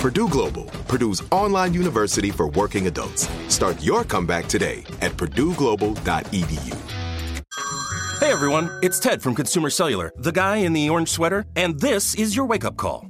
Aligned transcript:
Purdue 0.00 0.28
Global, 0.30 0.64
Purdue's 0.88 1.22
online 1.30 1.74
university 1.74 2.30
for 2.30 2.48
working 2.48 2.86
adults. 2.86 3.28
Start 3.48 3.82
your 3.82 4.02
comeback 4.02 4.46
today 4.46 4.82
at 5.02 5.12
purdueglobal.edu. 5.12 6.74
Hey 8.18 8.32
everyone, 8.32 8.70
it's 8.82 8.98
Ted 8.98 9.20
from 9.20 9.34
Consumer 9.34 9.68
Cellular, 9.68 10.10
the 10.16 10.32
guy 10.32 10.56
in 10.56 10.72
the 10.72 10.88
orange 10.88 11.10
sweater, 11.10 11.44
and 11.54 11.78
this 11.80 12.14
is 12.14 12.34
your 12.34 12.46
wake 12.46 12.64
up 12.64 12.78
call. 12.78 13.09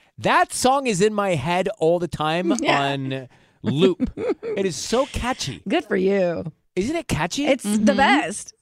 That 0.17 0.53
song 0.53 0.87
is 0.87 1.01
in 1.01 1.13
my 1.13 1.35
head 1.35 1.67
all 1.79 1.99
the 1.99 2.07
time 2.07 2.53
Yeah. 2.61 2.81
on 2.93 3.27
loop. 3.63 4.11
it 4.15 4.65
is 4.65 4.75
so 4.75 5.05
catchy. 5.07 5.61
Good 5.67 5.85
for 5.85 5.95
you. 5.95 6.51
Isn't 6.75 6.95
it 6.95 7.07
catchy? 7.07 7.45
It's 7.47 7.63
the 7.63 7.93
best. 7.93 8.53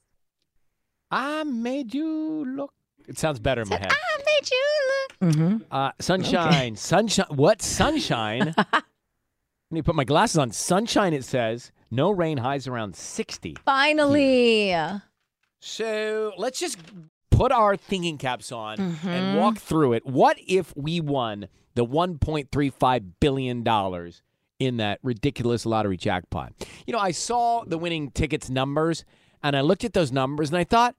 I 1.12 1.44
made 1.44 1.94
you 1.94 2.46
look. 2.46 2.74
It 3.08 3.18
sounds 3.18 3.40
better 3.40 3.62
in 3.64 3.70
my 3.70 3.78
head. 3.78 3.92
I 3.92 4.18
made 4.26 4.50
you 4.52 4.66
look. 4.90 5.36
Mm-hmm. 5.36 5.58
Uh, 5.74 5.92
sunshine, 6.00 6.76
sunshine. 6.76 7.26
What 7.30 7.62
sunshine? 7.62 8.54
Let 8.74 8.84
me 9.72 9.82
put 9.82 9.96
my 9.96 10.04
glasses 10.04 10.38
on. 10.38 10.52
Sunshine. 10.52 11.14
It 11.14 11.24
says 11.26 11.72
no 11.92 12.12
rain. 12.12 12.38
Highs 12.38 12.68
around 12.68 12.96
sixty. 12.96 13.56
Finally. 13.66 14.76
So 15.60 16.34
let's 16.38 16.60
just 16.60 16.78
put 17.40 17.52
our 17.52 17.78
thinking 17.78 18.18
caps 18.18 18.52
on 18.52 18.78
Mm-hmm. 18.78 19.08
and 19.08 19.38
walk 19.40 19.58
through 19.58 19.94
it. 19.94 20.06
What 20.06 20.38
if 20.46 20.74
we 20.76 21.00
won 21.00 21.48
the 21.76 21.86
$1.35 21.86 23.04
billion 23.20 24.12
in 24.60 24.78
that 24.78 25.00
ridiculous 25.04 25.66
lottery 25.66 25.98
jackpot? 25.98 26.54
You 26.86 26.94
know, 26.94 27.00
I 27.00 27.12
saw 27.12 27.64
the 27.66 27.78
winning 27.78 28.12
tickets 28.12 28.50
numbers 28.50 29.06
and 29.42 29.56
I 29.56 29.62
looked 29.62 29.84
at 29.84 29.94
those 29.94 30.12
numbers 30.12 30.50
and 30.50 30.58
I 30.58 30.64
thought, 30.64 30.96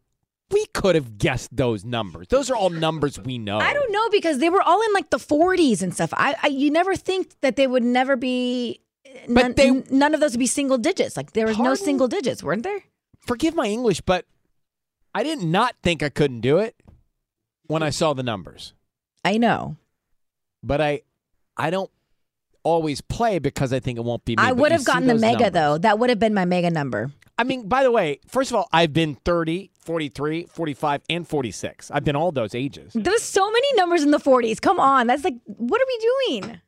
we 0.50 0.66
could 0.74 0.94
have 0.96 1.16
guessed 1.18 1.54
those 1.56 1.84
numbers. 1.84 2.26
Those 2.28 2.50
are 2.50 2.56
all 2.56 2.70
numbers 2.70 3.20
we 3.20 3.38
know. 3.38 3.58
I 3.58 3.72
don't 3.72 3.92
know 3.92 4.08
because 4.10 4.38
they 4.38 4.50
were 4.50 4.62
all 4.62 4.82
in 4.82 4.92
like 4.92 5.10
the 5.10 5.18
40s 5.18 5.80
and 5.82 5.94
stuff. 5.94 6.10
I, 6.12 6.34
I 6.42 6.46
you 6.48 6.70
never 6.72 6.96
think 6.96 7.34
that 7.42 7.54
they 7.56 7.66
would 7.68 7.84
never 7.84 8.16
be. 8.16 8.80
None, 9.28 9.52
they- 9.54 9.70
none 9.90 10.12
of 10.14 10.20
those 10.20 10.32
would 10.32 10.40
be 10.40 10.46
single 10.48 10.78
digits. 10.78 11.16
Like 11.16 11.32
there 11.34 11.46
was 11.46 11.58
no 11.58 11.74
single 11.76 12.08
digits, 12.08 12.42
weren't 12.42 12.64
there? 12.64 12.80
Forgive 13.26 13.54
my 13.54 13.66
English, 13.66 14.00
but 14.00 14.24
I 15.14 15.22
did 15.22 15.42
not 15.42 15.74
think 15.82 16.02
I 16.02 16.08
couldn't 16.08 16.40
do 16.40 16.58
it 16.58 16.76
when 17.66 17.82
I 17.82 17.90
saw 17.90 18.12
the 18.14 18.22
numbers. 18.22 18.74
I 19.24 19.38
know. 19.38 19.76
But 20.62 20.80
I 20.80 21.02
I 21.56 21.70
don't 21.70 21.90
always 22.62 23.00
play 23.00 23.38
because 23.38 23.72
I 23.72 23.80
think 23.80 23.98
it 23.98 24.04
won't 24.04 24.24
be 24.24 24.36
me. 24.36 24.42
I 24.42 24.52
would 24.52 24.72
have 24.72 24.84
gotten 24.84 25.06
the 25.06 25.14
mega 25.14 25.44
numbers. 25.44 25.52
though. 25.52 25.78
That 25.78 25.98
would 25.98 26.10
have 26.10 26.18
been 26.18 26.34
my 26.34 26.44
mega 26.44 26.70
number. 26.70 27.10
I 27.38 27.44
mean, 27.44 27.68
by 27.68 27.82
the 27.82 27.90
way, 27.90 28.20
first 28.26 28.50
of 28.50 28.56
all, 28.56 28.68
I've 28.70 28.92
been 28.92 29.14
30, 29.14 29.70
43, 29.80 30.44
45, 30.44 31.02
and 31.08 31.26
46. 31.26 31.90
I've 31.90 32.04
been 32.04 32.14
all 32.14 32.32
those 32.32 32.54
ages. 32.54 32.92
There's 32.94 33.22
so 33.22 33.50
many 33.50 33.66
numbers 33.76 34.02
in 34.02 34.10
the 34.10 34.18
40s. 34.18 34.60
Come 34.60 34.78
on, 34.78 35.06
that's 35.06 35.24
like, 35.24 35.36
what 35.46 35.80
are 35.80 35.86
we 35.88 36.38
doing? 36.40 36.60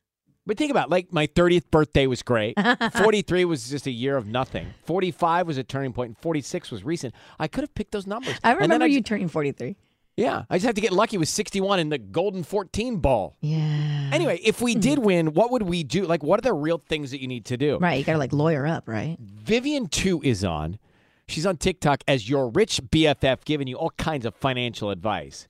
But 0.44 0.58
think 0.58 0.70
about 0.72 0.88
it, 0.88 0.90
like 0.90 1.12
my 1.12 1.28
30th 1.28 1.70
birthday 1.70 2.06
was 2.06 2.22
great. 2.22 2.56
43 2.96 3.44
was 3.44 3.70
just 3.70 3.86
a 3.86 3.90
year 3.92 4.16
of 4.16 4.26
nothing. 4.26 4.74
45 4.84 5.46
was 5.46 5.56
a 5.56 5.62
turning 5.62 5.92
point, 5.92 6.08
and 6.08 6.18
46 6.18 6.70
was 6.72 6.82
recent. 6.84 7.14
I 7.38 7.46
could 7.46 7.62
have 7.62 7.74
picked 7.74 7.92
those 7.92 8.06
numbers. 8.06 8.34
I 8.42 8.50
And 8.50 8.60
remember 8.60 8.84
I 8.84 8.88
you 8.88 8.98
just- 8.98 9.06
turning 9.06 9.28
43. 9.28 9.76
yeah, 10.16 10.44
I 10.50 10.56
just 10.56 10.66
have 10.66 10.74
to 10.74 10.80
get 10.80 10.92
lucky 10.92 11.16
with 11.16 11.28
61 11.28 11.78
in 11.78 11.90
the 11.90 11.98
golden 11.98 12.42
14 12.42 12.96
ball. 12.98 13.36
Yeah. 13.40 14.10
Anyway, 14.12 14.40
if 14.42 14.60
we 14.60 14.74
did 14.74 14.98
hmm. 14.98 15.04
win, 15.04 15.26
what 15.34 15.52
would 15.52 15.62
we 15.62 15.84
do? 15.84 16.06
Like, 16.06 16.24
what 16.24 16.40
are 16.40 16.42
the 16.42 16.54
real 16.54 16.78
things 16.78 17.12
that 17.12 17.20
you 17.20 17.28
need 17.28 17.44
to 17.46 17.56
do? 17.56 17.78
Right, 17.78 17.98
you 17.98 18.04
gotta 18.04 18.18
like 18.18 18.32
lawyer 18.32 18.66
up, 18.66 18.88
right? 18.88 19.16
Vivian 19.20 19.86
Tu 19.86 20.20
is 20.24 20.44
on. 20.44 20.78
She's 21.28 21.46
on 21.46 21.56
TikTok 21.56 22.02
as 22.08 22.28
your 22.28 22.48
rich 22.48 22.80
BFF, 22.90 23.44
giving 23.44 23.68
you 23.68 23.76
all 23.76 23.90
kinds 23.96 24.26
of 24.26 24.34
financial 24.34 24.90
advice. 24.90 25.46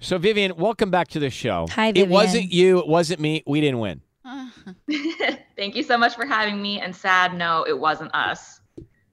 So, 0.00 0.16
Vivian, 0.16 0.56
welcome 0.56 0.90
back 0.90 1.08
to 1.08 1.18
the 1.18 1.28
show. 1.28 1.66
Hi, 1.72 1.88
Vivian. 1.92 2.08
It 2.08 2.10
wasn't 2.10 2.52
you. 2.52 2.78
It 2.78 2.88
wasn't 2.88 3.20
me. 3.20 3.42
We 3.46 3.60
didn't 3.60 3.80
win. 3.80 4.00
Thank 5.56 5.76
you 5.76 5.82
so 5.82 5.96
much 5.98 6.14
for 6.14 6.26
having 6.26 6.60
me. 6.60 6.80
And 6.80 6.94
sad, 6.94 7.34
no, 7.34 7.64
it 7.66 7.78
wasn't 7.78 8.14
us. 8.14 8.60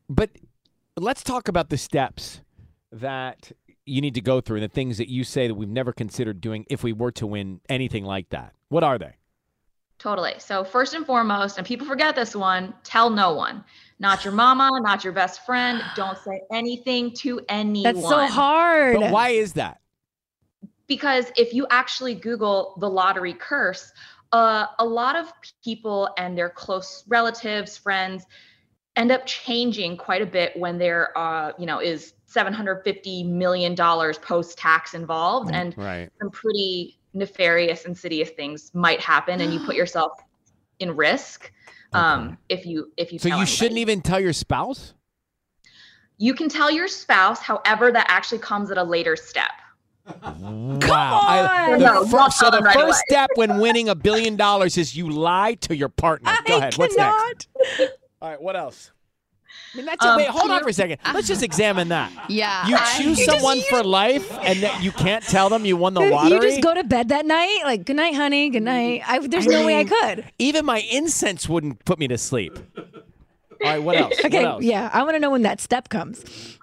But 0.09 0.29
let's 0.95 1.23
talk 1.23 1.47
about 1.47 1.69
the 1.69 1.77
steps 1.77 2.41
that 2.91 3.51
you 3.85 4.01
need 4.01 4.15
to 4.15 4.21
go 4.21 4.41
through 4.41 4.57
and 4.57 4.63
the 4.63 4.73
things 4.73 4.97
that 4.97 5.09
you 5.09 5.23
say 5.23 5.47
that 5.47 5.55
we've 5.55 5.69
never 5.69 5.93
considered 5.93 6.41
doing 6.41 6.65
if 6.69 6.83
we 6.83 6.93
were 6.93 7.11
to 7.13 7.27
win 7.27 7.61
anything 7.69 8.03
like 8.03 8.29
that. 8.29 8.53
What 8.69 8.83
are 8.83 8.97
they? 8.97 9.15
Totally. 9.99 10.33
So, 10.37 10.63
first 10.63 10.93
and 10.93 11.05
foremost, 11.05 11.57
and 11.57 11.65
people 11.65 11.87
forget 11.87 12.15
this 12.15 12.35
one 12.35 12.73
tell 12.83 13.09
no 13.09 13.33
one. 13.33 13.63
Not 13.99 14.23
your 14.23 14.33
mama, 14.33 14.69
not 14.81 15.03
your 15.03 15.13
best 15.13 15.43
friend. 15.43 15.81
Don't 15.95 16.17
say 16.19 16.41
anything 16.51 17.13
to 17.15 17.41
anyone. 17.49 17.95
That's 17.95 18.07
so 18.07 18.27
hard. 18.27 18.99
But 18.99 19.11
why 19.11 19.29
is 19.29 19.53
that? 19.53 19.81
because 20.87 21.31
if 21.35 21.53
you 21.53 21.67
actually 21.69 22.15
Google 22.15 22.75
the 22.79 22.89
lottery 22.89 23.33
curse, 23.33 23.91
uh, 24.31 24.67
a 24.79 24.85
lot 24.85 25.15
of 25.15 25.31
people 25.63 26.09
and 26.17 26.37
their 26.37 26.49
close 26.49 27.03
relatives, 27.07 27.77
friends, 27.77 28.25
end 28.95 29.11
up 29.11 29.25
changing 29.25 29.95
quite 29.97 30.21
a 30.21 30.25
bit 30.25 30.57
when 30.57 30.77
there, 30.77 31.17
uh, 31.17 31.51
you 31.59 31.65
know, 31.65 31.79
is 31.79 32.13
750 32.25 33.23
million 33.23 33.75
dollars 33.75 34.17
post-tax 34.17 34.93
involved, 34.93 35.51
and 35.53 35.77
Right. 35.77 36.09
some 36.19 36.31
pretty 36.31 36.99
nefarious, 37.13 37.85
insidious 37.85 38.29
things 38.31 38.71
might 38.73 38.99
happen, 38.99 39.39
and 39.39 39.53
you 39.53 39.59
put 39.59 39.75
yourself 39.81 40.13
in 40.79 40.95
risk 40.95 41.51
um, 41.93 42.37
if 42.49 42.65
you 42.65 42.91
if 42.97 43.13
you. 43.13 43.19
So 43.19 43.29
you 43.29 43.45
shouldn't 43.45 43.79
even 43.79 44.01
tell 44.01 44.19
your 44.19 44.33
spouse? 44.33 44.93
You 46.17 46.33
can 46.33 46.49
tell 46.49 46.71
your 46.71 46.87
spouse, 46.87 47.39
however, 47.39 47.91
that 47.91 48.07
actually 48.09 48.39
comes 48.39 48.71
at 48.71 48.77
a 48.77 48.83
later 48.83 49.15
step. 49.15 49.51
Wow. 50.07 51.19
I- 51.23 51.71
on! 51.73 51.79
the 51.79 51.85
No, 51.85 52.05
fir- 52.05 52.17
don't 52.17 52.33
so 52.33 52.49
the 52.49 52.59
right 52.59 52.73
first 52.73 52.85
away. 52.85 53.01
step 53.09 53.29
when 53.35 53.59
winning 53.59 53.89
a 53.89 53.95
billion 53.95 54.35
dollars 54.35 54.77
is 54.77 54.95
you 54.95 55.09
lie 55.09 55.55
to 55.61 55.75
your 55.75 55.89
partner. 55.89 56.31
Go 56.45 56.55
I 56.55 56.57
ahead. 56.57 56.77
What's 56.77 56.95
next? 56.95 57.47
All 58.21 58.29
right. 58.29 58.41
What 58.41 58.55
else? 58.55 58.91
I 59.73 59.77
mean, 59.77 59.85
that's 59.85 60.03
Um, 60.05 60.17
wait. 60.17 60.27
Hold 60.27 60.49
on 60.51 60.63
for 60.63 60.69
a 60.69 60.73
second. 60.73 60.97
Let's 61.13 61.27
just 61.27 61.43
examine 61.43 61.89
that. 61.89 62.11
Yeah. 62.29 62.67
You 62.67 62.75
I- 62.77 62.97
choose 62.97 63.19
You 63.19 63.25
just- 63.25 63.37
someone 63.37 63.57
you 63.57 63.63
for 63.69 63.83
life, 63.83 64.31
and 64.41 64.59
that 64.63 64.81
you 64.81 64.91
can't 64.91 65.23
tell 65.23 65.49
them 65.49 65.65
you 65.65 65.75
won 65.77 65.93
the 65.93 66.01
lottery. 66.01 66.35
You 66.37 66.41
just 66.41 66.61
go 66.61 66.73
to 66.73 66.83
bed 66.83 67.09
that 67.09 67.25
night, 67.25 67.59
like 67.63 67.85
good 67.85 67.95
night, 67.97 68.15
honey, 68.15 68.49
good 68.49 68.63
night. 68.63 69.01
I, 69.07 69.19
there's 69.27 69.45
no 69.47 69.65
way 69.65 69.77
I 69.79 69.83
could. 69.83 70.25
Even 70.39 70.65
my 70.65 70.79
incense 70.79 71.47
wouldn't 71.49 71.83
put 71.85 71.99
me 71.99 72.07
to 72.07 72.17
sleep. 72.17 72.57
All 72.77 73.71
right, 73.71 73.81
what 73.83 73.95
else? 73.97 74.13
Okay, 74.23 74.43
what 74.43 74.51
else? 74.53 74.63
yeah, 74.63 74.89
I 74.93 75.03
want 75.03 75.15
to 75.15 75.19
know 75.19 75.31
when 75.31 75.41
that 75.43 75.59
step 75.59 75.89
comes. 75.89 76.56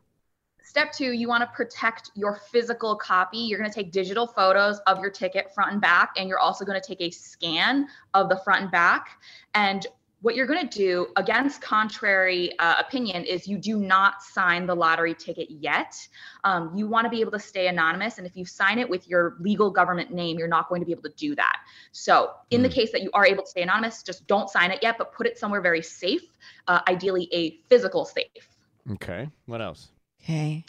Step 0.75 0.91
two, 0.91 1.13
you 1.13 1.29
want 1.29 1.41
to 1.41 1.47
protect 1.55 2.11
your 2.17 2.35
physical 2.35 2.97
copy. 2.97 3.39
You're 3.39 3.61
going 3.61 3.71
to 3.71 3.75
take 3.75 3.93
digital 3.93 4.27
photos 4.27 4.81
of 4.89 4.99
your 4.99 5.09
ticket 5.09 5.55
front 5.55 5.71
and 5.71 5.81
back, 5.81 6.15
and 6.17 6.29
you're 6.29 6.41
also 6.41 6.65
going 6.65 6.81
to 6.81 6.85
take 6.85 7.01
a 7.01 7.13
scan 7.13 7.87
of 8.13 8.29
the 8.29 8.37
front 8.39 8.63
and 8.63 8.71
back. 8.73 9.23
And 9.55 9.87
what 10.23 10.35
you're 10.35 10.49
going 10.49 10.69
to 10.69 10.77
do, 10.77 11.07
against 11.15 11.63
contrary 11.63 12.59
uh, 12.59 12.75
opinion, 12.81 13.23
is 13.23 13.47
you 13.47 13.57
do 13.57 13.79
not 13.79 14.21
sign 14.21 14.67
the 14.67 14.75
lottery 14.75 15.15
ticket 15.15 15.49
yet. 15.49 15.95
Um, 16.43 16.73
you 16.75 16.89
want 16.89 17.05
to 17.05 17.09
be 17.09 17.21
able 17.21 17.31
to 17.31 17.39
stay 17.39 17.69
anonymous. 17.69 18.19
And 18.19 18.27
if 18.27 18.37
you 18.37 18.45
sign 18.45 18.81
it 18.81 18.91
with 18.91 19.07
your 19.07 19.37
legal 19.39 19.71
government 19.71 20.11
name, 20.11 20.41
you're 20.41 20.49
not 20.49 20.69
going 20.69 20.81
to 20.81 20.87
be 20.87 20.91
able 20.91 21.03
to 21.03 21.15
do 21.17 21.37
that. 21.37 21.59
So, 21.93 22.33
in 22.51 22.63
the 22.63 22.69
case 22.69 22.91
that 22.91 23.03
you 23.03 23.13
are 23.15 23.25
able 23.25 23.45
to 23.45 23.49
stay 23.49 23.63
anonymous, 23.63 24.03
just 24.03 24.27
don't 24.27 24.51
sign 24.51 24.73
it 24.73 24.81
yet, 24.83 24.99
but 24.99 25.13
put 25.13 25.29
it 25.29 25.39
somewhere 25.39 25.61
very 25.61 25.83
safe, 25.83 26.25
uh, 26.67 26.81
ideally 26.89 27.29
a 27.33 27.61
physical 27.69 28.05
safe. 28.05 28.49
Okay. 28.91 29.31
What 29.47 29.63
else? 29.63 29.91
Okay. 30.25 30.65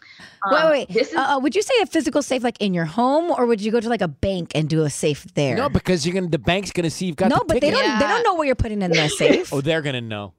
Um, 0.45 0.53
wait, 0.53 0.69
wait. 0.69 0.89
This 0.89 1.11
is 1.11 1.15
uh, 1.15 1.35
uh, 1.35 1.39
would 1.39 1.55
you 1.55 1.61
say 1.61 1.73
a 1.81 1.85
physical 1.85 2.21
safe 2.21 2.43
like 2.43 2.61
in 2.61 2.73
your 2.73 2.83
home, 2.83 3.31
or 3.31 3.45
would 3.45 3.61
you 3.61 3.71
go 3.71 3.79
to 3.79 3.87
like 3.87 4.01
a 4.01 4.07
bank 4.07 4.51
and 4.53 4.67
do 4.67 4.83
a 4.83 4.89
safe 4.89 5.25
there? 5.33 5.55
No, 5.55 5.69
because 5.69 6.05
you're 6.05 6.13
gonna. 6.13 6.27
The 6.27 6.37
bank's 6.37 6.71
gonna 6.71 6.89
see 6.89 7.05
you've 7.05 7.15
got 7.15 7.29
no, 7.29 7.37
the 7.37 7.45
but 7.45 7.61
they 7.61 7.71
don't. 7.71 7.99
They 7.99 8.05
don't 8.05 8.23
know 8.23 8.33
what 8.33 8.47
you're 8.47 8.55
putting 8.55 8.81
in 8.81 8.91
the 8.91 9.07
safe. 9.07 9.49
Oh, 9.53 9.61
they're 9.61 9.81
gonna 9.81 10.01
know. 10.01 10.33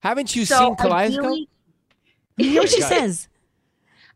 Haven't 0.00 0.34
you 0.34 0.46
so 0.46 0.58
seen 0.58 0.76
Kaleidoscope? 0.76 1.24
ideally, 1.24 1.48
you 2.38 2.54
know 2.54 2.60
what 2.62 2.70
she 2.70 2.80
says? 2.80 3.28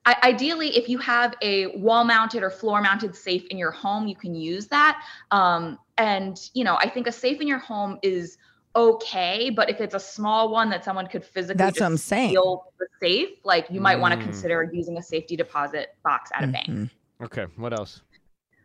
I, 0.06 0.16
ideally, 0.22 0.75
if 0.76 0.88
you 0.88 0.96
have 0.99 1.34
a 1.43 1.66
wall-mounted 1.78 2.43
or 2.43 2.49
floor-mounted 2.49 3.14
safe 3.14 3.44
in 3.49 3.58
your 3.58 3.70
home, 3.70 4.06
you 4.06 4.16
can 4.16 4.34
use 4.34 4.69
that. 4.69 5.02
Um, 5.32 5.78
and 5.99 6.38
you 6.55 6.64
know, 6.64 6.76
I 6.76 6.88
think 6.88 7.06
a 7.06 7.12
safe 7.12 7.43
in 7.43 7.49
your 7.49 7.58
home 7.58 7.99
is 8.02 8.38
okay, 8.78 9.50
but 9.50 9.69
if 9.69 9.80
it's 9.80 9.94
a 9.94 10.00
small 10.00 10.50
one 10.50 10.70
that 10.70 10.84
someone 10.84 11.06
could 11.08 11.25
physically 11.25 11.58
That's 11.58 11.80
what 11.80 11.86
I'm 11.86 11.96
saying. 11.96 12.30
steal 12.30 12.64
the 12.78 12.86
safe, 13.02 13.30
like 13.44 13.66
you 13.70 13.80
might 13.80 13.98
want 13.98 14.14
to 14.14 14.20
Mm. 14.20 14.22
consider 14.25 14.70
using 14.72 14.96
a 14.98 15.02
safety 15.02 15.36
deposit 15.36 15.96
box 16.04 16.30
at 16.34 16.44
a 16.44 16.46
bank. 16.46 16.69
Mhm. 16.69 16.90
Okay. 17.22 17.46
What 17.56 17.72
else? 17.72 18.02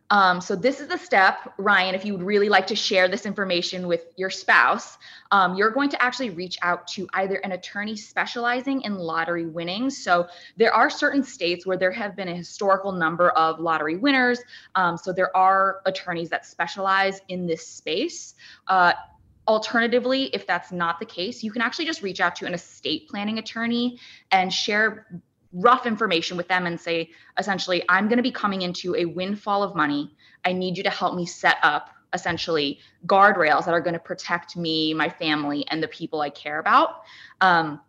Um, 0.10 0.42
so 0.42 0.56
this 0.56 0.80
is 0.80 0.88
the 0.88 0.98
step, 0.98 1.54
Ryan. 1.58 1.96
If 1.96 2.06
you 2.06 2.14
would 2.14 2.22
really 2.22 2.48
like 2.48 2.68
to 2.68 2.76
share 2.76 3.08
this 3.08 3.26
information 3.26 3.88
with 3.88 4.06
your 4.16 4.30
spouse, 4.30 5.00
um, 5.32 5.56
you're 5.56 5.72
going 5.72 5.90
to 5.90 6.00
actually 6.00 6.30
reach 6.30 6.56
out 6.62 6.86
to 6.90 7.08
either 7.16 7.38
an 7.38 7.54
attorney 7.54 7.96
specializing 7.96 8.82
in 8.82 8.94
lottery 8.96 9.48
winnings. 9.48 10.04
So 10.04 10.28
there 10.56 10.72
are 10.72 10.92
certain 10.92 11.24
states 11.24 11.66
where 11.66 11.78
there 11.78 11.92
have 11.92 12.16
been 12.16 12.28
a 12.28 12.36
historical 12.36 12.92
number 12.92 13.32
of 13.32 13.60
lottery 13.60 13.96
winners. 13.96 14.40
Um, 14.76 14.98
so 14.98 15.12
there 15.14 15.36
are 15.36 15.82
attorneys 15.88 16.30
that 16.30 16.46
specialize 16.46 17.22
in 17.30 17.48
this 17.48 17.66
space. 17.66 18.36
Uh, 18.68 18.94
Alternatively, 19.48 20.26
if 20.34 20.48
that's 20.48 20.72
not 20.72 21.00
the 21.00 21.06
case, 21.06 21.44
you 21.44 21.52
can 21.52 21.62
actually 21.62 21.86
just 21.86 22.02
reach 22.02 22.22
out 22.22 22.36
to 22.38 22.46
an 22.46 22.54
estate 22.54 23.10
planning 23.10 23.40
attorney 23.40 24.00
and 24.32 24.54
share 24.54 25.22
rough 25.52 25.86
information 25.86 26.38
with 26.38 26.48
them 26.48 26.66
and 26.66 26.80
say, 26.80 27.12
essentially, 27.38 27.84
I'm 27.90 28.08
going 28.08 28.18
to 28.18 28.24
be 28.24 28.32
coming 28.32 28.62
into 28.62 28.96
a 28.96 29.06
windfall 29.06 29.62
of 29.62 29.76
money. 29.76 30.16
I 30.46 30.54
need 30.54 30.78
you 30.78 30.84
to 30.84 30.90
help 30.90 31.16
me 31.16 31.26
set 31.26 31.58
up 31.62 31.90
essentially 32.14 32.80
guardrails 33.06 33.66
that 33.66 33.74
are 33.74 33.82
going 33.82 33.94
to 33.94 34.00
protect 34.00 34.56
me, 34.56 34.94
my 34.94 35.10
family, 35.10 35.66
and 35.70 35.82
the 35.82 35.88
people 35.88 36.22
I 36.22 36.30
care 36.30 36.60
about. 36.60 37.02
Um, 37.42 37.82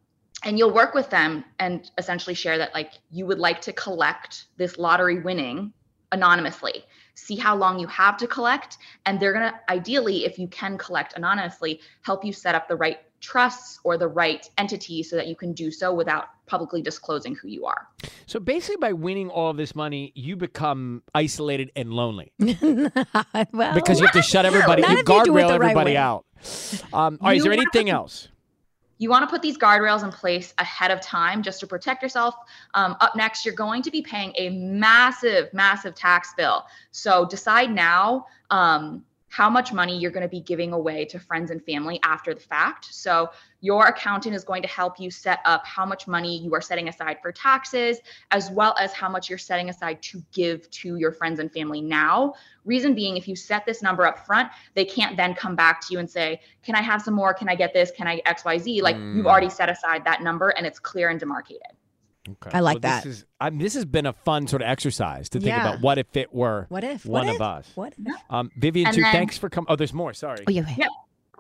and 0.45 0.59
you'll 0.59 0.75
work 0.75 0.95
with 0.95 1.09
them 1.09 1.45
and 1.59 1.91
essentially 1.99 2.35
share 2.35 2.59
that, 2.59 2.75
like, 2.75 2.93
you 3.11 3.27
would 3.27 3.39
like 3.39 3.61
to 3.63 3.73
collect 3.73 4.47
this 4.57 4.77
lottery 4.77 5.21
winning 5.21 5.73
anonymously. 6.13 6.85
See 7.15 7.37
how 7.37 7.57
long 7.57 7.79
you 7.79 7.87
have 7.87 8.17
to 8.19 8.27
collect. 8.27 8.79
And 9.07 9.21
they're 9.21 9.33
going 9.33 9.51
to, 9.51 9.55
ideally, 9.69 10.25
if 10.25 10.39
you 10.39 10.49
can 10.49 10.79
collect 10.79 11.15
anonymously, 11.17 11.81
help 12.03 12.25
you 12.25 12.33
set 12.33 12.55
up 12.55 12.69
the 12.69 12.77
right 12.77 12.99
trusts 13.21 13.81
or 13.85 13.97
the 13.97 14.07
right 14.07 14.49
entity 14.59 15.03
so 15.03 15.17
that 15.17 15.27
you 15.27 15.35
can 15.35 15.53
do 15.53 15.71
so 15.71 15.95
without 15.95 16.27
publicly 16.47 16.83
disclosing 16.83 17.35
who 17.35 17.49
you 17.49 17.65
are. 17.65 17.89
So 18.27 18.39
basically, 18.39 18.77
by 18.77 18.93
winning 18.93 19.31
all 19.31 19.55
this 19.55 19.75
money, 19.75 20.13
you 20.15 20.37
become 20.37 21.03
isolated 21.15 21.73
and 21.75 21.93
lonely 21.93 22.33
well, 22.39 23.75
because 23.75 23.99
you 23.99 24.07
have 24.07 24.13
to 24.13 24.23
shut 24.23 24.45
everybody, 24.51 24.83
Not 24.83 24.91
you 24.91 24.99
if 24.99 25.09
you 25.09 25.25
do 25.25 25.31
guardrail 25.31 25.49
the 25.49 25.59
right 25.59 25.71
everybody 25.71 25.97
out. 25.97 26.27
Um, 26.93 27.19
all 27.21 27.29
right, 27.29 27.39
is 27.39 27.43
there 27.43 27.53
wanna 27.53 27.63
anything 27.63 27.89
else? 27.89 28.29
You 29.05 29.11
want 29.11 29.23
to 29.23 29.31
put 29.31 29.43
these 29.43 29.59
guardrails 29.59 30.03
in 30.03 30.11
place 30.11 30.55
ahead 30.57 30.91
of 30.91 30.99
time 31.03 31.43
just 31.43 31.61
to 31.61 31.67
protect 31.67 32.03
yourself. 32.03 32.37
Um, 32.73 32.97
up 33.03 33.15
next, 33.15 33.45
you're 33.45 33.55
going 33.55 33.83
to 33.83 33.91
be 33.91 34.01
paying 34.01 34.33
a 34.39 34.49
massive, 34.49 35.53
massive 35.53 35.95
tax 35.95 36.33
bill. 36.39 36.65
So 36.91 37.27
decide 37.27 37.71
now 37.71 38.25
um, 38.51 39.05
how 39.35 39.51
much 39.51 39.73
money 39.73 39.99
you're 39.99 40.13
going 40.13 40.23
to 40.23 40.29
be 40.29 40.39
giving 40.39 40.73
away 40.73 41.05
to 41.05 41.19
friends 41.19 41.51
and 41.51 41.61
family 41.65 41.99
after 42.05 42.35
the 42.35 42.41
fact. 42.41 42.87
So 42.95 43.31
your 43.61 43.87
accountant 43.87 44.33
is 44.33 44.45
going 44.45 44.63
to 44.63 44.69
help 44.69 45.01
you 45.01 45.11
set 45.11 45.41
up 45.45 45.67
how 45.67 45.85
much 45.85 46.07
money 46.07 46.39
you 46.39 46.55
are 46.55 46.61
setting 46.61 46.89
aside 46.89 47.17
for 47.21 47.33
taxes, 47.33 47.99
as 48.31 48.53
well 48.53 48.77
as 48.79 48.93
how 48.93 49.09
much 49.09 49.29
you're 49.29 49.37
setting 49.37 49.71
aside 49.71 50.01
to 50.03 50.23
give 50.33 50.71
to 50.71 50.99
your 50.99 51.11
friends 51.11 51.41
and 51.41 51.53
family 51.53 51.81
now. 51.81 52.35
Reason 52.65 52.95
being, 52.95 53.17
if 53.17 53.27
you 53.27 53.35
set 53.35 53.67
this 53.67 53.83
number 53.83 54.07
up 54.07 54.25
front, 54.25 54.51
they 54.75 54.85
can't 54.85 55.17
then 55.17 55.35
come 55.35 55.57
back 55.57 55.85
to 55.89 55.93
you 55.93 55.99
and 55.99 56.09
say, 56.09 56.41
Can 56.63 56.77
I 56.77 56.83
have 56.83 57.03
some 57.03 57.15
more? 57.15 57.35
Can 57.35 57.49
I 57.49 57.57
get 57.57 57.75
this? 57.75 57.91
Can 57.91 58.07
I 58.07 58.21
XYZ? 58.27 58.83
Like 58.83 58.99
you've 59.11 59.27
Mm. 59.27 59.31
already 59.31 59.51
set 59.51 59.69
aside 59.69 60.05
that 60.05 60.23
number 60.23 60.51
and 60.51 60.65
it's 60.65 60.79
clear 60.79 61.09
and 61.09 61.19
demarcated. 61.19 61.73
Okay. 62.29 62.51
I 62.57 62.61
like 62.61 62.77
Well, 62.77 62.81
that. 62.83 63.05
This, 63.05 63.19
is, 63.19 63.25
um, 63.41 63.59
this 63.59 63.75
has 63.75 63.85
been 63.85 64.07
a 64.07 64.13
fun 64.13 64.47
sort 64.47 64.63
of 64.63 64.69
exercise 64.69 65.29
to 65.31 65.39
think 65.41 65.49
Yeah. 65.51 65.69
about 65.69 65.81
what 65.83 65.99
if 65.99 66.17
it 66.17 66.33
were 66.35 66.67
What 66.71 66.83
if? 66.85 67.05
one 67.05 67.27
what 67.27 67.35
of 67.37 67.43
us. 67.43 67.71
What? 67.75 67.95
if? 67.99 68.15
Um, 68.31 68.51
Vivian, 68.57 68.87
And 68.89 68.95
too, 68.97 69.03
then- 69.03 69.13
thanks 69.13 69.37
for 69.37 69.51
coming. 69.51 69.67
Oh, 69.69 69.77
there's 69.77 69.93
more. 69.93 70.13
Sorry. 70.15 70.45
Oh, 70.47 70.51
yeah. 70.51 70.65
Yeah. 70.77 70.87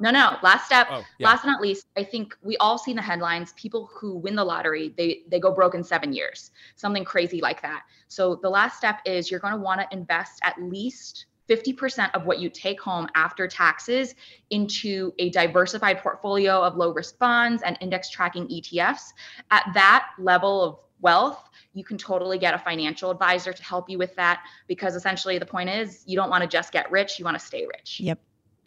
No, 0.00 0.10
no. 0.10 0.36
Last 0.42 0.66
step. 0.66 0.88
Oh, 0.90 1.04
yeah. 1.18 1.28
Last 1.28 1.42
but 1.44 1.50
not 1.52 1.60
least, 1.62 1.86
I 1.96 2.02
think 2.02 2.36
we 2.42 2.56
all 2.56 2.78
seen 2.78 2.96
the 2.96 3.02
headlines 3.02 3.52
people 3.56 3.88
who 3.94 4.16
win 4.16 4.34
the 4.34 4.44
lottery, 4.44 4.92
they 4.96 5.22
they 5.28 5.38
go 5.38 5.52
broke 5.52 5.74
in 5.76 5.84
seven 5.84 6.12
years, 6.12 6.50
something 6.74 7.04
crazy 7.04 7.40
like 7.40 7.62
that. 7.62 7.84
So 8.08 8.34
the 8.42 8.50
last 8.50 8.76
step 8.76 8.98
is 9.06 9.30
you're 9.30 9.38
going 9.40 9.54
to 9.54 9.60
want 9.60 9.80
to 9.80 9.86
invest 9.96 10.40
at 10.42 10.60
least 10.60 11.26
50% 11.48 12.10
of 12.14 12.24
what 12.26 12.38
you 12.38 12.48
take 12.48 12.80
home 12.80 13.08
after 13.14 13.46
taxes 13.46 14.14
into 14.50 15.12
a 15.18 15.30
diversified 15.30 15.98
portfolio 15.98 16.62
of 16.62 16.76
low 16.76 16.92
risk 16.92 17.18
bonds 17.18 17.62
and 17.62 17.76
index 17.80 18.10
tracking 18.10 18.48
ETFs. 18.48 19.12
At 19.50 19.64
that 19.74 20.10
level 20.18 20.62
of 20.62 20.78
wealth, 21.00 21.50
you 21.74 21.84
can 21.84 21.98
totally 21.98 22.38
get 22.38 22.54
a 22.54 22.58
financial 22.58 23.10
advisor 23.10 23.52
to 23.52 23.62
help 23.62 23.90
you 23.90 23.98
with 23.98 24.14
that 24.16 24.42
because 24.68 24.94
essentially 24.94 25.38
the 25.38 25.46
point 25.46 25.68
is 25.68 26.02
you 26.06 26.16
don't 26.16 26.30
want 26.30 26.42
to 26.42 26.48
just 26.48 26.72
get 26.72 26.90
rich, 26.90 27.18
you 27.18 27.24
want 27.24 27.38
to 27.38 27.44
stay 27.44 27.66
rich. 27.66 28.00
Yep. 28.00 28.18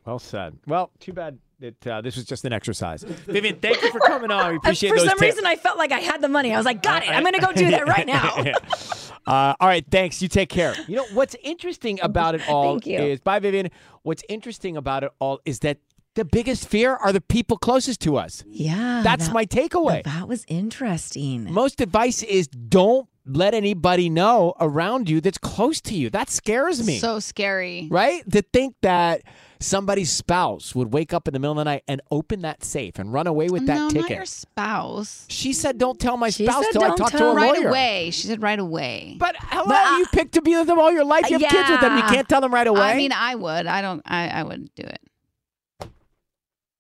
Well 0.06 0.20
said. 0.20 0.58
Well, 0.68 0.92
too 1.00 1.14
bad 1.14 1.38
that 1.60 1.88
uh, 1.88 2.02
this 2.02 2.16
was 2.16 2.26
just 2.26 2.46
an 2.46 2.54
exercise. 2.54 3.04
Vivian, 3.04 3.56
thank 3.58 3.82
you 3.82 3.92
for 3.92 4.00
coming 4.00 4.30
on. 4.32 4.52
We 4.52 4.58
appreciate 4.64 4.90
it. 4.90 4.94
For 4.94 5.00
those 5.00 5.10
some 5.10 5.18
tips. 5.20 5.36
reason, 5.36 5.46
I 5.46 5.56
felt 5.56 5.78
like 5.78 5.92
I 5.92 6.00
had 6.00 6.22
the 6.22 6.30
money. 6.30 6.54
I 6.54 6.58
was 6.58 6.66
like, 6.66 6.82
got 6.84 7.04
it. 7.04 7.10
I'm 7.10 7.24
going 7.24 7.34
to 7.34 7.40
go 7.42 7.52
do 7.52 7.72
that 7.72 7.88
right 7.88 8.06
now. 8.06 8.36
uh, 9.28 9.56
all 9.60 9.68
right, 9.68 9.86
thanks. 9.90 10.22
You 10.22 10.28
take 10.28 10.50
care. 10.50 10.76
You 10.88 10.98
know 10.98 11.06
what's 11.14 11.36
interesting 11.44 12.00
about 12.02 12.36
it 12.36 12.48
all 12.48 12.74
Thank 12.74 12.86
you. 12.88 13.00
is, 13.00 13.20
bye, 13.20 13.40
Vivian. 13.40 13.70
What's 14.04 14.24
interesting 14.30 14.78
about 14.78 15.04
it 15.04 15.12
all 15.20 15.40
is 15.46 15.60
that 15.60 15.80
the 16.14 16.26
biggest 16.26 16.68
fear 16.68 16.96
are 16.96 17.12
the 17.14 17.22
people 17.22 17.58
closest 17.58 18.02
to 18.02 18.18
us. 18.18 18.44
Yeah. 18.48 19.02
That's 19.04 19.28
that- 19.28 19.34
my 19.34 19.46
takeaway. 19.46 20.04
That 20.04 20.28
was 20.28 20.46
interesting. 20.48 21.52
Most 21.52 21.82
advice 21.82 22.24
is 22.24 22.48
don't 22.48 23.08
let 23.26 23.54
anybody 23.54 24.10
know 24.10 24.54
around 24.60 25.10
you 25.10 25.20
that's 25.22 25.38
close 25.38 25.82
to 25.82 25.94
you. 25.96 26.10
That 26.10 26.30
scares 26.30 26.86
me. 26.86 26.98
So 27.00 27.20
scary. 27.20 27.88
right? 27.92 28.24
To 28.32 28.42
think 28.42 28.76
that 28.84 29.24
somebody's 29.60 30.12
spouse 30.12 30.74
would 30.76 30.94
wake 30.94 31.14
up 31.14 31.28
in 31.28 31.34
the 31.34 31.40
middle 31.40 31.54
of 31.54 31.58
the 31.58 31.64
night 31.66 31.84
and 31.88 32.02
open 32.12 32.42
that 32.42 32.64
safe 32.64 33.00
and 33.00 33.12
run 33.14 33.28
away 33.28 33.50
with 33.50 33.66
that 33.68 33.76
no, 33.78 33.90
ticket. 33.90 34.02
not 34.10 34.16
your 34.18 34.26
spouse. 34.26 35.26
She 35.30 35.54
said, 35.54 35.78
"Don't 35.78 36.00
tell 36.00 36.18
my 36.18 36.30
She 36.30 36.46
spouse 36.46 36.64
said 36.66 36.72
till 36.74 36.84
I 36.84 36.88
don't 36.88 36.98
talk 36.98 37.12
to 37.12 37.18
tell- 37.18 37.32
a 37.32 37.36
right 37.36 37.58
lawyer." 37.58 37.70
away. 37.70 38.12
She 38.12 38.28
said 38.28 38.42
right 38.42 38.60
away. 38.60 39.16
But 39.20 39.36
hello, 39.40 39.66
But, 39.68 39.88
uh, 39.94 39.98
you 39.98 40.06
picked 40.14 40.34
to 40.34 40.42
be 40.42 40.56
with 40.56 40.68
them 40.68 40.80
all 40.80 40.92
your 40.92 41.06
life. 41.06 41.30
You 41.30 41.40
have 41.40 41.50
kids 41.50 41.70
with 41.70 41.82
them. 41.82 41.98
You 41.98 42.04
can't 42.04 42.28
tell 42.30 42.42
them 42.42 42.54
right 42.54 42.68
away. 42.68 42.82
I 42.82 42.96
mean, 42.98 43.12
I 43.12 43.36
would. 43.36 43.68
I 43.68 43.82
don't. 43.82 44.02
I, 44.06 44.28
I 44.30 44.44
wouldn't 44.44 44.74
do 44.76 44.84
it. 44.84 45.00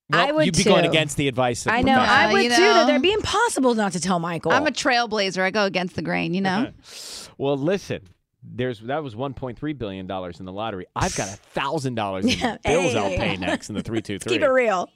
Well, 0.09 0.25
I 0.25 0.31
would 0.31 0.45
You'd 0.45 0.55
be 0.55 0.63
going 0.63 0.85
against 0.85 1.17
the 1.17 1.27
advice. 1.27 1.65
Of 1.65 1.73
I 1.73 1.81
know. 1.81 1.95
professionals. 1.95 2.09
I 2.17 2.25
Uh, 2.29 2.31
would 2.31 2.43
you 2.43 2.49
too. 2.49 2.55
That 2.61 2.89
it'd 2.89 3.01
be 3.01 3.11
impossible 3.11 3.75
not 3.75 3.91
to 3.91 3.99
tell 3.99 4.19
Michael. 4.19 4.53
I'm 4.53 4.65
a 4.65 4.71
trailblazer. 4.71 5.41
I 5.41 5.51
go 5.51 5.65
against 5.65 5.95
the 5.95 6.01
grain. 6.01 6.33
You 6.33 6.41
know. 6.41 6.71
Well, 7.39 7.55
listen. 7.55 8.01
There's 8.53 8.79
that 8.81 9.03
was 9.03 9.15
1.3 9.15 9.77
billion 9.77 10.07
dollars 10.07 10.39
in 10.39 10.45
the 10.45 10.51
lottery. 10.51 10.85
I've 10.95 11.15
got 11.15 11.27
a 11.27 11.37
thousand 11.37 11.95
dollars 11.95 12.25
in 12.31 12.31
Yeah. 12.39 12.57
bills 12.63 12.95
I'll 12.95 13.15
pay 13.15 13.37
next 13.37 13.69
in 13.69 13.75
the 13.75 13.83
three 13.83 14.01
two 14.01 14.19
three. 14.19 14.31
Keep 14.33 14.41
it 14.43 14.49
real. 14.49 14.89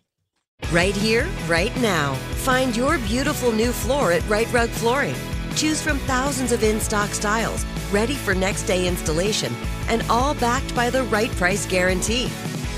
Right 0.71 0.95
here, 0.95 1.27
right 1.47 1.75
now. 1.81 2.13
Find 2.45 2.75
your 2.77 2.97
beautiful 2.99 3.51
new 3.51 3.71
floor 3.71 4.11
at 4.11 4.27
Right 4.29 4.51
Rug 4.53 4.69
Flooring. 4.69 5.15
Choose 5.55 5.81
from 5.81 5.97
thousands 5.99 6.51
of 6.51 6.63
in 6.63 6.79
stock 6.79 7.09
styles, 7.09 7.65
ready 7.91 8.13
for 8.13 8.33
next 8.33 8.63
day 8.63 8.87
installation, 8.87 9.53
and 9.89 10.01
all 10.09 10.33
backed 10.35 10.73
by 10.75 10.89
the 10.89 11.03
right 11.05 11.31
price 11.31 11.65
guarantee. 11.65 12.27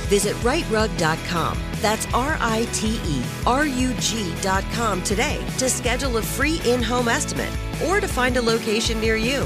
Visit 0.09 0.35
rightrug.com. 0.37 1.57
That's 1.81 2.05
R 2.13 2.37
I 2.39 2.65
T 2.71 2.99
E 3.05 3.21
R 3.45 3.65
U 3.65 3.93
G.com 3.99 5.03
today 5.03 5.45
to 5.57 5.69
schedule 5.69 6.17
a 6.17 6.21
free 6.21 6.61
in 6.65 6.81
home 6.81 7.07
estimate 7.09 7.51
or 7.85 7.99
to 7.99 8.07
find 8.07 8.37
a 8.37 8.41
location 8.41 8.99
near 9.01 9.17
you. 9.17 9.45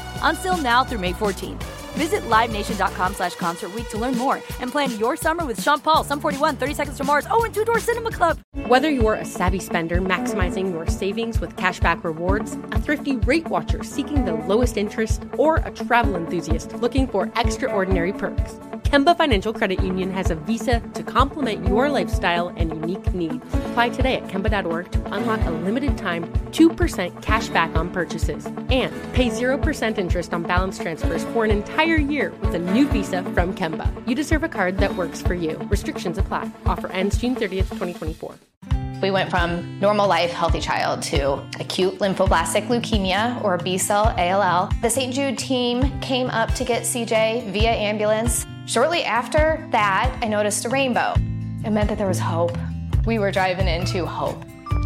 Until 0.23 0.55
now 0.57 0.83
through 0.83 0.99
May 0.99 1.13
14th. 1.13 1.80
Visit 1.93 2.21
LiveNation.com 2.23 3.13
slash 3.13 3.35
Concert 3.35 3.71
to 3.89 3.97
learn 3.97 4.17
more 4.17 4.35
and 4.59 4.71
plan 4.71 4.97
your 4.97 5.15
summer 5.15 5.45
with 5.45 5.61
Sean 5.61 5.79
Paul, 5.79 6.03
Sum 6.03 6.19
41, 6.19 6.55
30 6.55 6.73
Seconds 6.73 6.97
to 6.97 7.03
Mars, 7.03 7.25
oh, 7.29 7.43
and 7.43 7.53
Two 7.53 7.65
Door 7.65 7.79
Cinema 7.79 8.11
Club. 8.11 8.39
Whether 8.67 8.89
you're 8.89 9.15
a 9.15 9.25
savvy 9.25 9.59
spender 9.59 9.99
maximizing 9.99 10.71
your 10.71 10.87
savings 10.87 11.39
with 11.39 11.55
cashback 11.55 12.03
rewards, 12.03 12.53
a 12.71 12.79
thrifty 12.79 13.17
rate 13.17 13.47
watcher 13.47 13.83
seeking 13.83 14.25
the 14.25 14.33
lowest 14.33 14.77
interest, 14.77 15.23
or 15.37 15.57
a 15.57 15.71
travel 15.71 16.15
enthusiast 16.15 16.73
looking 16.75 17.07
for 17.07 17.31
extraordinary 17.35 18.13
perks, 18.13 18.53
Kemba 18.91 19.15
Financial 19.17 19.53
Credit 19.53 19.81
Union 19.81 20.11
has 20.11 20.31
a 20.31 20.35
visa 20.35 20.81
to 20.93 21.01
complement 21.03 21.65
your 21.65 21.89
lifestyle 21.89 22.49
and 22.49 22.71
unique 22.71 23.13
needs. 23.13 23.41
Apply 23.53 23.87
today 23.87 24.15
at 24.15 24.27
Kemba.org 24.27 24.91
to 24.91 25.13
unlock 25.13 25.39
a 25.45 25.51
limited 25.51 25.97
time 25.97 26.27
2% 26.51 27.21
cash 27.21 27.47
back 27.49 27.73
on 27.77 27.89
purchases 27.89 28.45
and 28.45 28.91
pay 29.13 29.29
0% 29.29 29.97
interest 29.97 30.33
on 30.33 30.43
balance 30.43 30.77
transfers 30.77 31.23
for 31.25 31.45
an 31.45 31.51
entire 31.81 31.97
year 31.97 32.31
with 32.41 32.53
a 32.53 32.59
new 32.59 32.87
visa 32.89 33.23
from 33.33 33.55
Kemba. 33.55 34.07
You 34.07 34.13
deserve 34.13 34.43
a 34.43 34.47
card 34.47 34.77
that 34.77 34.95
works 34.95 35.19
for 35.19 35.33
you. 35.33 35.57
Restrictions 35.67 36.19
apply. 36.19 36.51
Offer 36.67 36.89
ends 36.89 37.17
June 37.17 37.35
30th, 37.35 37.69
2024. 37.69 38.35
We 39.01 39.09
went 39.09 39.31
from 39.31 39.79
normal 39.79 40.07
life, 40.07 40.29
healthy 40.29 40.59
child 40.59 41.01
to 41.03 41.43
acute 41.59 41.97
lymphoblastic 41.97 42.67
leukemia 42.67 43.43
or 43.43 43.57
B 43.57 43.79
cell 43.79 44.13
ALL. 44.15 44.69
The 44.83 44.91
St. 44.91 45.11
Jude 45.11 45.39
team 45.39 45.99
came 46.01 46.27
up 46.27 46.53
to 46.53 46.63
get 46.63 46.83
CJ 46.83 47.51
via 47.51 47.71
ambulance. 47.71 48.45
Shortly 48.67 49.03
after 49.03 49.67
that, 49.71 50.15
I 50.21 50.27
noticed 50.27 50.65
a 50.65 50.69
rainbow. 50.69 51.15
It 51.65 51.71
meant 51.71 51.89
that 51.89 51.97
there 51.97 52.07
was 52.07 52.19
hope. 52.19 52.55
We 53.07 53.17
were 53.17 53.31
driving 53.31 53.67
into 53.67 54.05
hope. 54.05 54.45